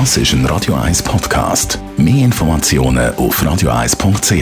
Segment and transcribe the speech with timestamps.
[0.00, 1.78] Das ist ein Radio 1 Podcast.
[1.96, 4.32] Mehr Informationen auf radio1.ch.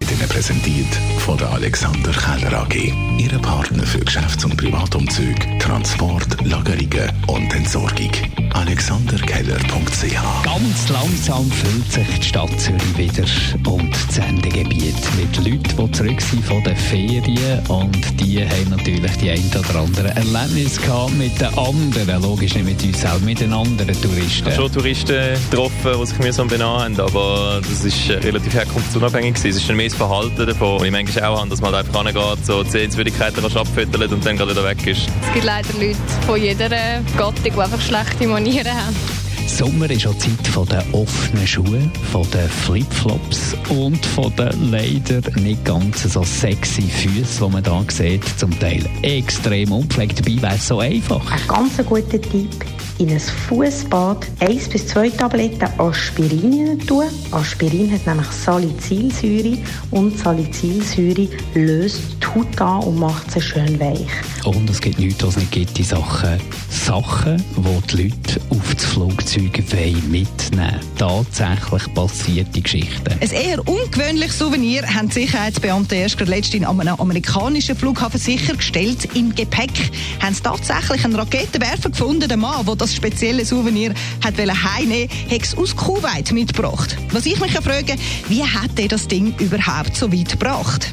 [0.00, 2.74] Ihnen präsentiert von der Alexander Keller AG.
[3.18, 8.10] Ihre Partner für Geschäfts- und Privatumzüge, Transport, Lagerungen und Entsorgung.
[8.54, 13.24] AlexanderKeller.ch Ganz langsam füllt sich die Stadt Zürich wieder
[13.70, 19.16] und das Sendegebiet mit Leuten, die zurück sind von den Ferien und die haben natürlich
[19.18, 23.40] die ein oder andere Erlebnis gehabt mit den anderen, logisch nicht mit uns selber, mit
[23.40, 24.52] den anderen Touristen.
[24.52, 29.34] schon Touristen getroffen, die sich mir so benehmen haben, aber das ist äh, relativ herkunftsunabhängig
[29.34, 29.50] gewesen.
[29.50, 31.86] Es ist dann mehr das Verhalten davon, das ich manchmal auch habe, dass man halt
[31.86, 35.08] einfach rangeht, so die Sehenswürdigkeiten abfüttert und dann gerade wieder weg ist.
[35.26, 36.68] Es gibt leider Leute von jeder
[37.16, 38.94] Gattung, die einfach schlechte Haben.
[39.48, 45.20] Sommer ist auch Zeit von den offenen Schuhen, von den Flipflops und von den leider
[45.40, 48.38] nicht ganz so sexy Füßen, die man hier sieht.
[48.38, 50.20] Zum Teil extrem unpflegt.
[50.20, 51.28] Dabei wäre es so einfach.
[51.32, 52.64] Ein ganz guter Tipp.
[52.98, 57.06] In ein Fußbad 1 bis 2 Tabletten Aspirin tun.
[57.32, 59.58] Aspirin hat nämlich Salicylsäure
[59.90, 64.06] und Salicylsäure löst die Haut an und macht sie schön weich.
[64.44, 68.74] Und es gibt nichts, was es nicht gibt, die Sachen, Sachen, die die Leute auf
[68.74, 69.62] das Flugzeug
[70.08, 73.14] mitnehmen Tatsächlich passierte Geschichten.
[73.20, 79.08] Ein eher ungewöhnliches Souvenir haben die Sicherheitsbeamte erst gerade letztens am amerikanischen Flughafen sichergestellt.
[79.14, 82.28] Im Gepäck haben sie tatsächlich einen Raketenwerfer gefunden.
[82.28, 86.96] Der Mann, der das spezielle Souvenir hat heimnehmen hat es aus Kuwait mitgebracht.
[87.12, 87.94] Was ich mich frage,
[88.28, 90.92] wie hat er das Ding überhaupt so weit gebracht?